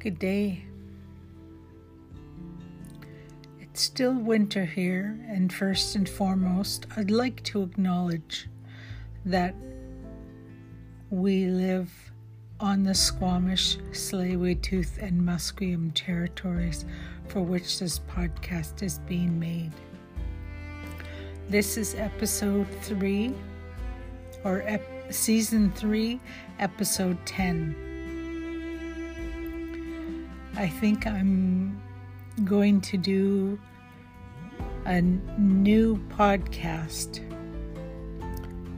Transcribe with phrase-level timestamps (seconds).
[0.00, 0.64] Good day.
[3.60, 8.48] It's still winter here, and first and foremost, I'd like to acknowledge
[9.26, 9.54] that
[11.10, 11.92] we live
[12.60, 16.86] on the Squamish, Tsleil-Waututh, and Musqueam territories
[17.28, 19.72] for which this podcast is being made.
[21.50, 23.34] This is episode three,
[24.44, 26.20] or ep- season three,
[26.58, 27.89] episode 10.
[30.60, 31.80] I think I'm
[32.44, 33.58] going to do
[34.84, 37.20] a new podcast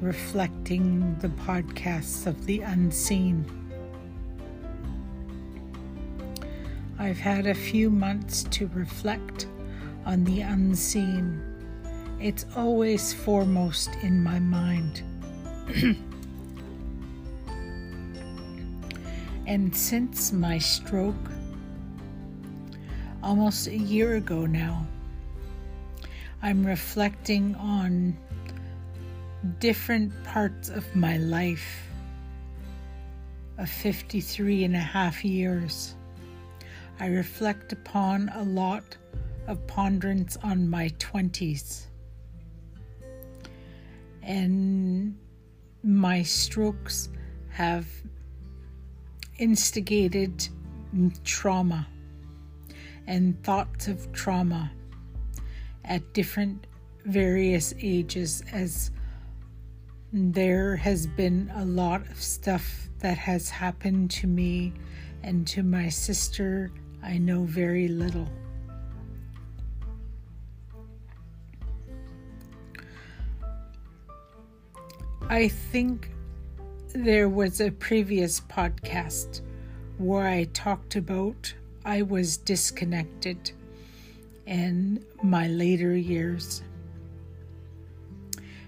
[0.00, 3.44] reflecting the podcasts of the unseen.
[7.00, 9.48] I've had a few months to reflect
[10.06, 11.42] on the unseen.
[12.20, 15.02] It's always foremost in my mind.
[19.48, 21.16] and since my stroke,
[23.22, 24.86] almost a year ago now,
[26.42, 28.16] I'm reflecting on
[29.60, 31.86] different parts of my life
[33.58, 35.94] of 53 and a half years.
[36.98, 38.96] I reflect upon a lot
[39.46, 41.86] of ponderance on my 20s.
[44.22, 45.16] And
[45.82, 47.08] my strokes
[47.50, 47.86] have
[49.38, 50.48] instigated
[51.24, 51.86] trauma
[53.06, 54.70] and thoughts of trauma
[55.84, 56.66] at different
[57.04, 58.90] various ages as
[60.12, 64.72] there has been a lot of stuff that has happened to me
[65.22, 66.70] and to my sister
[67.02, 68.28] I know very little.
[75.28, 76.10] I think
[76.94, 79.40] there was a previous podcast
[79.98, 81.54] where I talked about
[81.84, 83.50] I was disconnected
[84.46, 86.62] in my later years.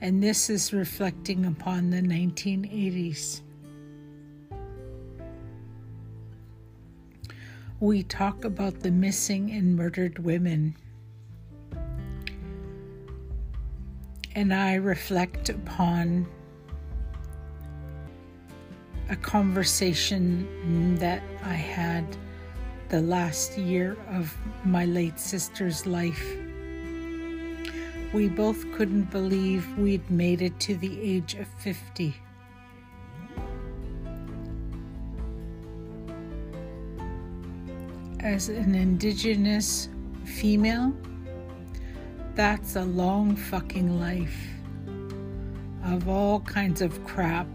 [0.00, 3.42] And this is reflecting upon the 1980s.
[7.78, 10.76] We talk about the missing and murdered women.
[14.34, 16.26] And I reflect upon
[19.08, 22.04] a conversation that I had
[22.88, 26.24] the last year of my late sister's life.
[28.12, 32.14] We both couldn't believe we'd made it to the age of 50.
[38.20, 39.88] As an Indigenous
[40.24, 40.94] female,
[42.34, 44.46] that's a long fucking life
[45.84, 47.48] of all kinds of crap.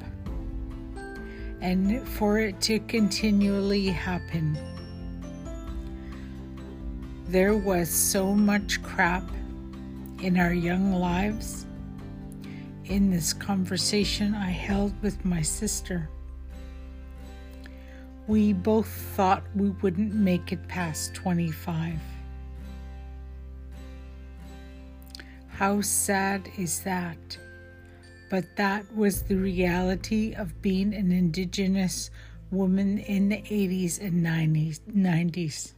[1.62, 4.58] And for it to continually happen
[7.32, 9.24] there was so much crap
[10.22, 11.66] in our young lives
[12.84, 16.10] in this conversation I held with my sister.
[18.28, 22.02] We both thought we wouldn't make it past 25.
[25.48, 27.38] How sad is that?
[28.30, 32.12] But that was the reality of being an Indigenous
[32.52, 34.82] woman in the 80s and 90s.
[34.94, 35.74] 90s.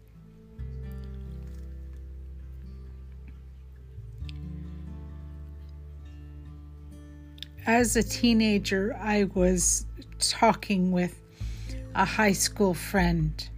[7.66, 9.85] As a teenager, I was
[10.19, 11.19] talking with
[11.96, 13.50] a high school friend,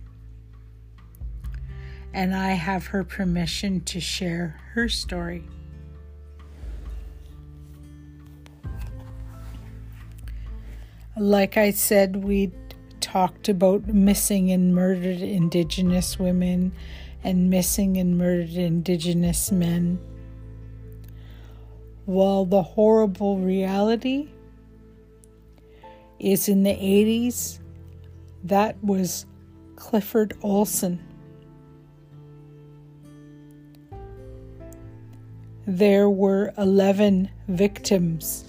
[2.13, 5.43] and I have her permission to share her story.
[11.17, 12.51] Like I said, we
[12.99, 16.73] talked about missing and murdered Indigenous women
[17.23, 19.99] and missing and murdered Indigenous men
[22.05, 24.29] while the horrible reality
[26.19, 27.59] is in the 80s,
[28.43, 29.25] that was
[29.75, 31.03] Clifford Olson.
[35.67, 38.45] There were 11 victims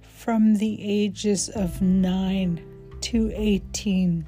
[0.00, 2.60] from the ages of 9
[3.02, 4.26] to 18.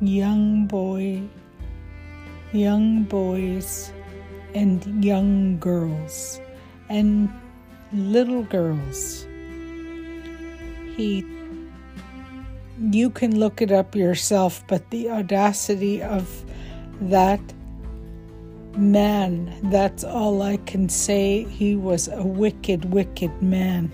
[0.00, 1.22] Young boy,
[2.52, 3.92] young boys
[4.54, 6.40] and young girls
[6.88, 7.28] and
[7.92, 9.26] little girls.
[10.96, 11.24] He
[12.80, 16.44] you can look it up yourself, but the audacity of
[17.02, 17.40] that
[18.76, 21.44] man, that's all I can say.
[21.44, 23.92] He was a wicked, wicked man.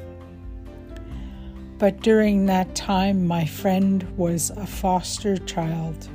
[1.79, 6.09] But during that time, my friend was a foster child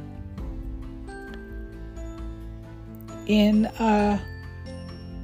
[3.27, 4.19] in a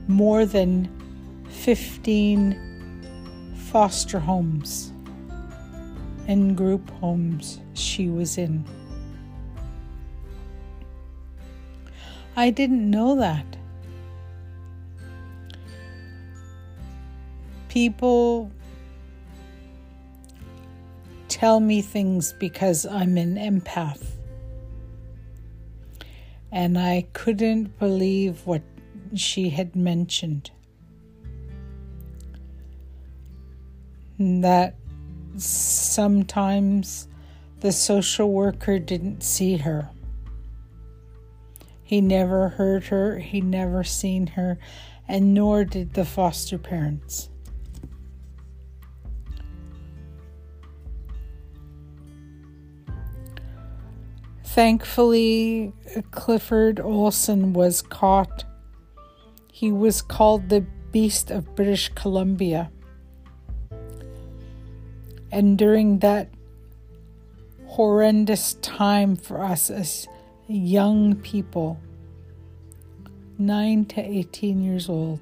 [0.07, 0.89] more than
[1.49, 2.63] 15
[3.71, 4.91] foster homes
[6.27, 8.63] and group homes she was in.
[12.35, 13.45] I didn't know that.
[17.69, 18.51] People
[21.27, 24.03] tell me things because I'm an empath.
[26.51, 28.61] And I couldn't believe what
[29.15, 30.51] she had mentioned.
[34.19, 34.75] That
[35.37, 37.07] sometimes
[37.59, 39.89] the social worker didn't see her.
[41.83, 44.57] He never heard her, he never seen her,
[45.07, 47.29] and nor did the foster parents.
[54.43, 55.71] Thankfully,
[56.09, 58.43] Clifford Olson was caught.
[59.57, 62.69] He was called the Beast of British Columbia.
[65.31, 66.29] And during that
[67.65, 70.07] horrendous time for us as
[70.47, 71.79] young people,
[73.39, 75.19] 9 to 18 years old,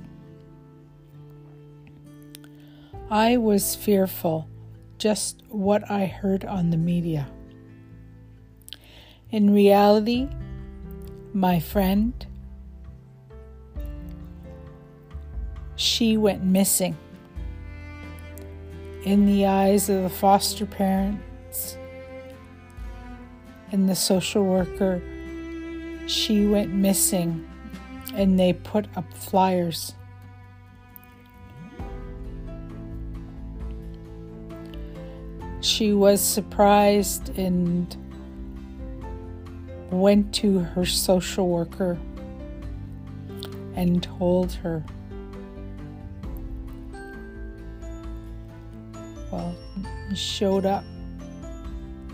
[3.09, 4.49] I was fearful
[4.97, 7.31] just what I heard on the media.
[9.31, 10.27] In reality,
[11.31, 12.13] my friend,
[15.75, 16.97] she went missing.
[19.03, 21.77] In the eyes of the foster parents
[23.71, 25.01] and the social worker,
[26.07, 27.47] she went missing
[28.13, 29.93] and they put up flyers.
[35.61, 37.95] She was surprised and
[39.89, 41.97] went to her social worker
[43.75, 44.83] and told her.
[49.35, 49.53] Well,
[50.15, 50.85] showed up.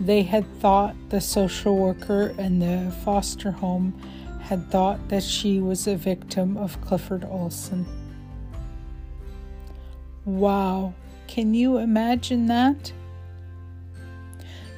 [0.00, 3.94] They had thought the social worker and the foster home
[4.40, 7.86] had thought that she was a victim of Clifford Olson.
[10.24, 10.94] Wow,
[11.28, 12.92] can you imagine that?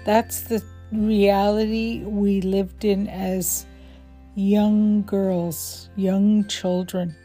[0.05, 0.63] That's the
[0.93, 3.65] reality we lived in as
[4.35, 7.17] young girls, young children.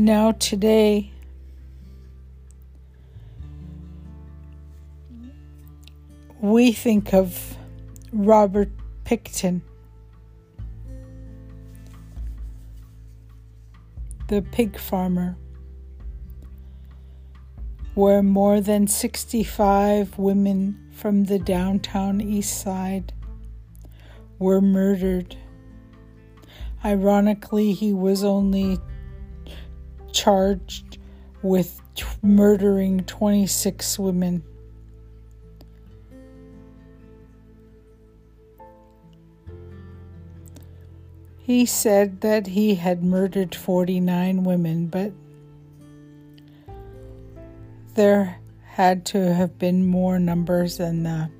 [0.00, 1.10] Now, today,
[6.40, 7.56] we think of
[8.12, 8.70] Robert
[9.04, 9.60] Pickton
[14.28, 15.36] the pig farmer,
[17.94, 23.12] where more than 65 women from the downtown east side
[24.38, 25.36] were murdered.
[26.84, 28.78] Ironically, he was only
[30.12, 30.98] charged
[31.42, 34.42] with t- murdering 26 women.
[41.38, 45.12] He said that he had murdered 49 women, but
[47.94, 51.30] there had to have been more numbers than that.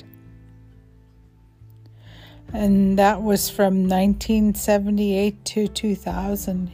[2.53, 6.71] And that was from 1978 to 2000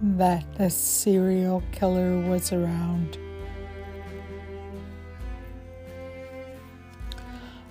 [0.00, 3.18] that the serial killer was around.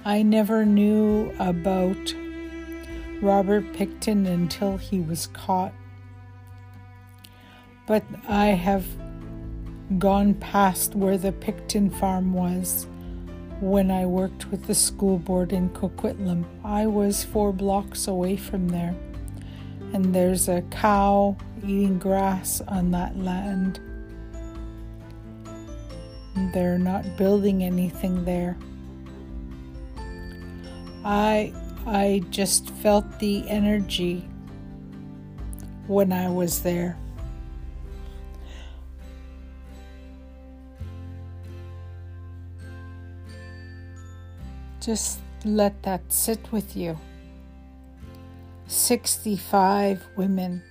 [0.03, 2.13] I never knew about
[3.21, 5.73] Robert Pickton until he was caught.
[7.87, 8.85] But I have
[9.99, 12.87] gone past where the Pickton farm was
[13.59, 16.45] when I worked with the school board in Coquitlam.
[16.63, 18.95] I was four blocks away from there,
[19.93, 23.79] and there's a cow eating grass on that land.
[26.53, 28.57] They're not building anything there.
[31.03, 31.53] I
[31.85, 34.27] I just felt the energy
[35.87, 36.97] when I was there.
[44.81, 46.99] Just let that sit with you.
[48.67, 50.63] 65 women.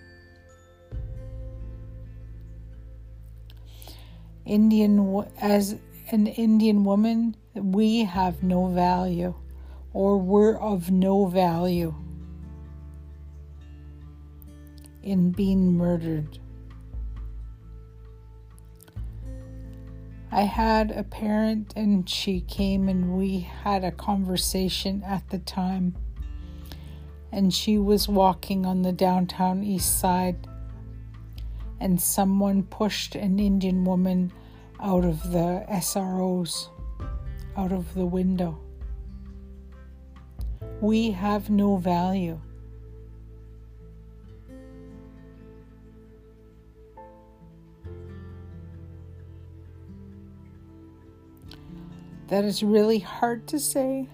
[4.47, 5.77] Indian as
[6.11, 9.35] an Indian woman, we have no value
[9.93, 11.95] or were of no value.
[15.05, 16.39] in being murdered.
[20.33, 25.95] I had a parent and she came and we had a conversation at the time.
[27.31, 30.49] And she was walking on the downtown east side
[31.85, 34.33] and someone pushed an Indian woman
[34.81, 36.69] out of the SROs,
[37.59, 38.59] out of the window.
[40.81, 42.41] We have no value.
[52.29, 54.09] That is really hard to say.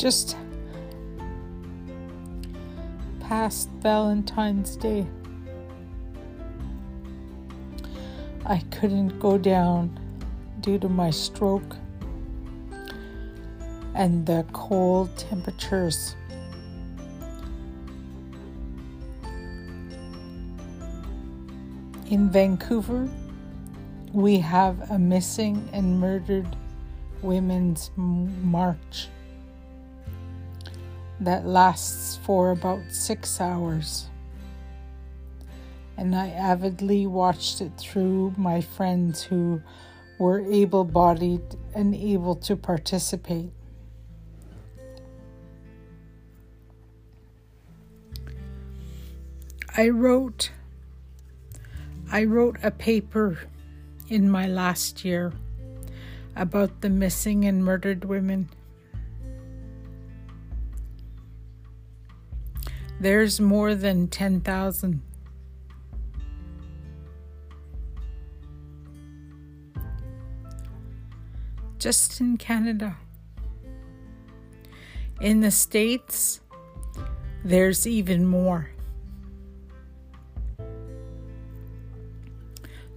[0.00, 0.34] Just
[3.20, 5.06] past Valentine's Day.
[8.46, 10.00] I couldn't go down
[10.62, 11.76] due to my stroke
[13.94, 16.16] and the cold temperatures.
[22.08, 23.06] In Vancouver,
[24.14, 26.56] we have a missing and murdered
[27.20, 29.08] women's march
[31.20, 34.08] that lasts for about six hours.
[35.96, 39.60] And I avidly watched it through my friends who
[40.18, 41.42] were able bodied
[41.74, 43.52] and able to participate.
[49.76, 50.50] I wrote
[52.12, 53.38] I wrote a paper
[54.08, 55.32] in my last year
[56.34, 58.48] about the missing and murdered women
[63.00, 65.00] There's more than 10,000.
[71.78, 72.98] Just in Canada.
[75.18, 76.40] In the States,
[77.42, 78.70] there's even more.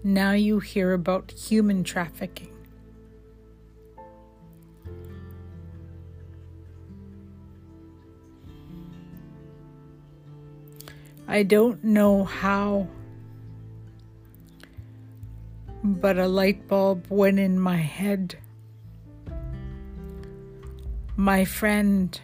[0.03, 2.52] Now you hear about human trafficking.
[11.33, 12.87] I don't know how,
[15.83, 18.37] but a light bulb went in my head.
[21.17, 22.19] My friend,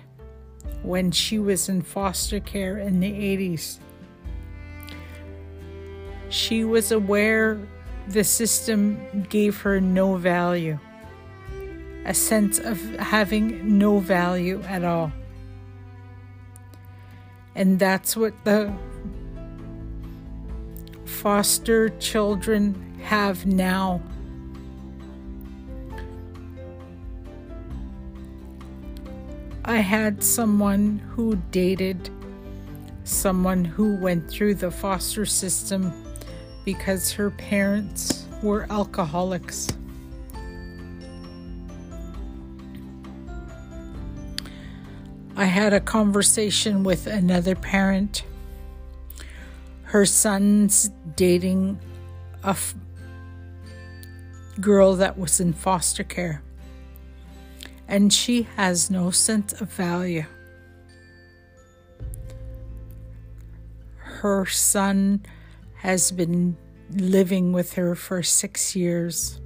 [0.84, 3.80] when she was in foster care in the 80s,
[6.30, 7.60] she was aware
[8.10, 10.78] the system gave her no value,
[12.06, 15.12] a sense of having no value at all.
[17.56, 18.72] And that's what the
[21.20, 22.74] foster children
[23.04, 24.02] have now.
[29.66, 32.10] I had someone who dated
[33.04, 35.92] someone who went through the foster system
[36.64, 39.68] because her parents were alcoholics.
[45.36, 48.24] I had a conversation with another parent
[49.90, 51.78] her son's dating
[52.46, 52.74] a f-
[54.62, 56.42] girl that was in foster care,
[57.90, 60.24] and she has no sense of value.
[63.98, 65.26] Her son
[65.80, 66.56] has been
[66.90, 69.42] living with her for six years.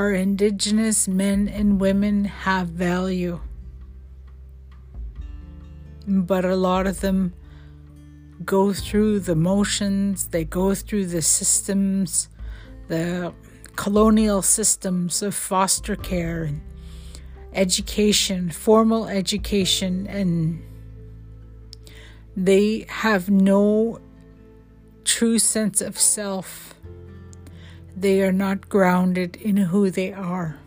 [0.00, 3.38] Our Indigenous men and women have value,
[6.06, 7.34] but a lot of them
[8.42, 12.30] go through the motions, they go through the systems,
[12.88, 13.34] the
[13.76, 16.62] colonial systems of foster care and
[17.52, 20.62] education, formal education, and
[22.34, 24.00] they have no
[25.04, 26.74] true sense of self
[27.96, 30.58] they are not grounded in who they are.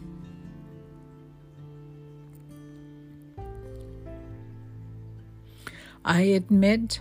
[6.06, 7.00] I admit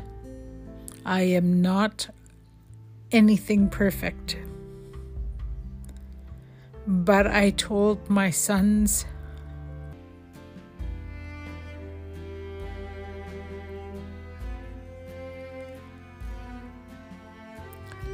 [1.04, 2.08] I am not
[3.10, 4.36] anything perfect.
[6.86, 9.04] But I told my sons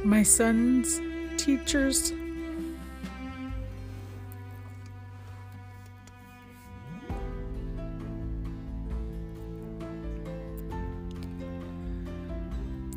[0.03, 1.01] my son's
[1.39, 2.11] teachers.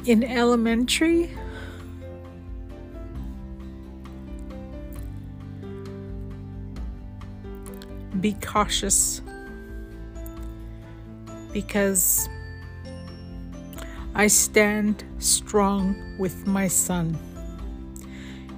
[0.04, 1.30] In elementary
[8.20, 9.22] be cautious
[11.52, 12.28] because
[14.16, 17.16] I stand strong with my son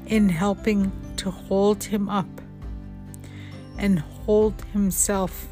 [0.06, 2.28] in helping to hold him up
[3.78, 5.48] and hold himself.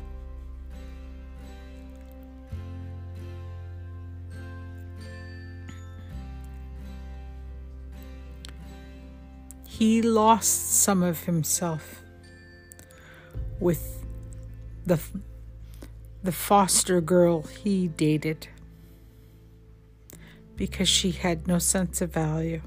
[9.67, 12.03] He lost some of himself
[13.59, 14.05] with
[14.87, 15.01] the
[16.23, 18.47] the foster girl he dated
[20.55, 22.63] because she had no sense of value.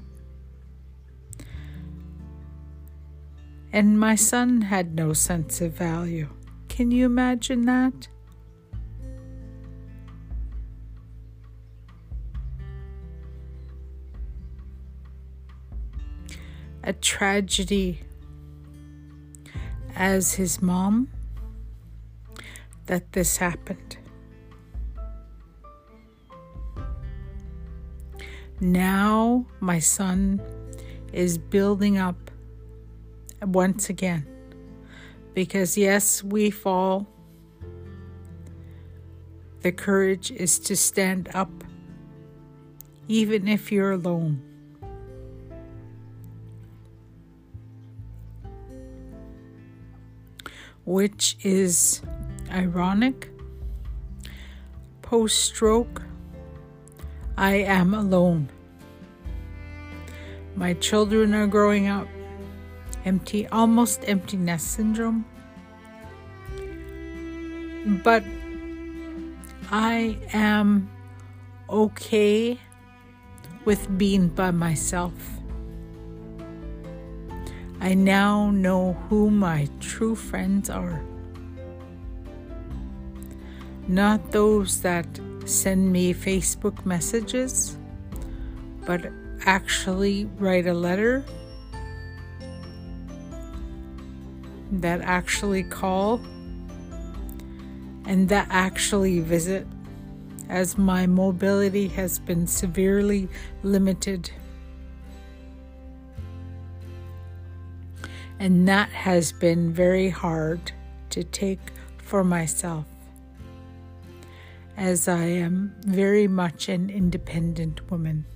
[3.76, 6.30] And my son had no sense of value.
[6.66, 8.08] Can you imagine that?
[16.84, 18.00] A tragedy
[19.94, 21.10] as his mom
[22.86, 23.98] that this happened.
[28.58, 30.40] Now my son
[31.12, 32.30] is building up
[33.42, 34.26] once again.
[35.34, 37.06] Because, yes, we fall.
[39.60, 41.50] The courage is to stand up,
[43.08, 44.42] even if you're alone.
[50.84, 52.00] Which is
[52.50, 53.30] ironic.
[55.02, 56.02] Post stroke,
[57.36, 58.48] I am alone.
[60.54, 62.08] My children are growing up
[63.06, 65.24] empty, almost empty nest syndrome.
[68.04, 68.24] But
[69.70, 70.90] I am
[71.70, 72.60] okay
[73.64, 75.14] with being by myself.
[77.80, 81.02] I now know who my true friends are
[83.88, 85.06] not those that
[85.44, 87.76] send me Facebook messages,
[88.84, 89.06] but
[89.44, 91.24] actually write a letter,
[94.82, 96.20] that actually call,
[98.04, 99.66] and that actually visit,
[100.48, 103.28] as my mobility has been severely
[103.62, 104.30] limited.
[108.38, 110.72] And that has been very hard
[111.10, 111.60] to take
[111.98, 112.86] for myself
[114.76, 118.26] as I am very much an independent woman.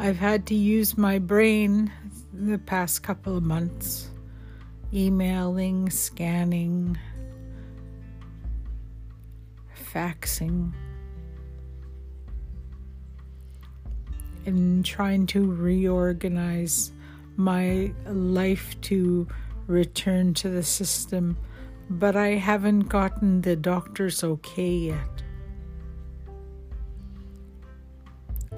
[0.00, 1.90] I've had to use my brain
[2.32, 4.10] the past couple of months,
[4.92, 6.96] emailing, scanning,
[9.92, 10.72] faxing.
[14.46, 16.90] and trying to reorganize
[17.36, 19.28] my life to
[19.66, 21.36] return to the system,
[21.90, 25.22] but I haven't gotten the doctor's okay yet.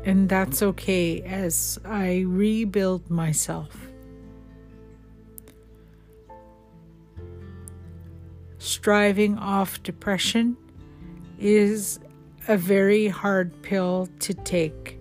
[0.04, 3.76] And that's okay as I rebuild myself.
[8.58, 10.56] Striving off depression
[11.38, 12.00] is
[12.48, 15.00] a very hard pill to take.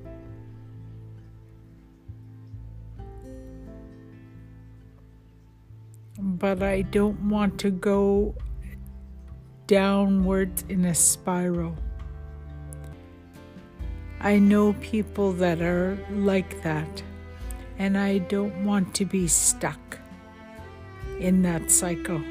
[6.40, 8.36] but I don't want to go
[9.68, 11.76] downwards in a spiral.
[14.22, 17.04] I know people that are like that,
[17.78, 19.98] and I don't want to be stuck
[21.20, 22.22] in that cycle.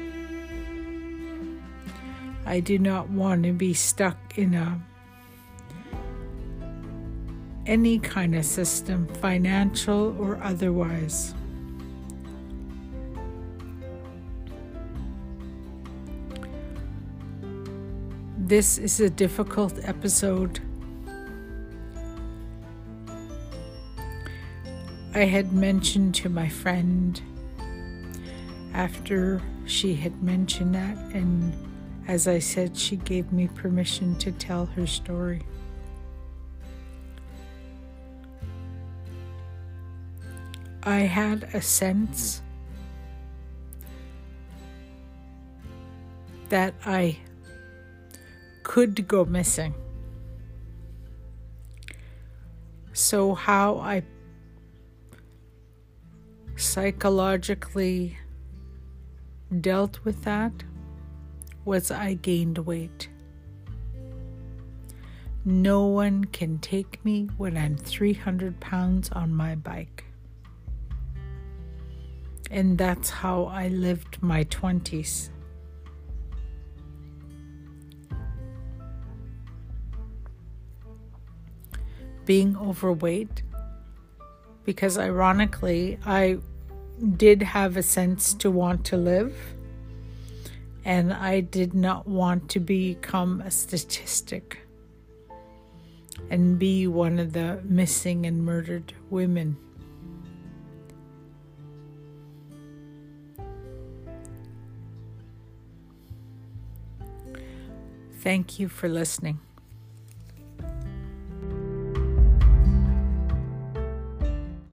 [2.45, 4.79] I do not want to be stuck in a
[7.65, 11.33] any kind of system, financial or otherwise.
[18.37, 20.59] This is a difficult episode.
[25.19, 27.21] I had mentioned to my friend
[28.73, 31.53] after she had mentioned that, and
[32.07, 35.41] as I said, she gave me permission to tell her story.
[40.83, 42.41] I had a sense
[46.47, 47.17] that I
[48.63, 49.73] could go missing.
[52.93, 54.03] So, how I
[56.59, 58.17] psychologically
[59.61, 60.51] dealt with that
[61.65, 63.09] was I gained weight.
[65.45, 70.03] No one can take me when I'm 300 pounds on my bike.
[72.51, 75.29] And that's how I lived my 20s.
[82.25, 83.43] Being overweight,
[84.65, 86.37] because ironically, I
[87.17, 89.35] did have a sense to want to live,
[90.85, 94.59] and I did not want to become a statistic
[96.29, 99.57] and be one of the missing and murdered women.
[108.19, 109.39] Thank you for listening.